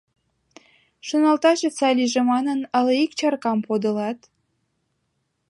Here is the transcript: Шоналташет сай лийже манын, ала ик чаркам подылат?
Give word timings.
Шоналташет 1.07 1.73
сай 1.79 1.93
лийже 1.99 2.21
манын, 2.31 2.59
ала 2.77 2.93
ик 3.03 3.11
чаркам 3.19 3.59
подылат? 3.67 4.19